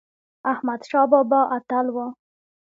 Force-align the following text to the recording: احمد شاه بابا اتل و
احمد 0.51 0.81
شاه 0.89 1.07
بابا 1.11 1.41
اتل 1.55 1.85
و 1.95 1.97